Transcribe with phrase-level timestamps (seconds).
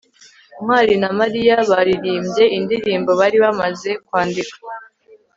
[0.61, 4.55] ntwali na mariya baririmbye indirimbo bari bamaze kwandika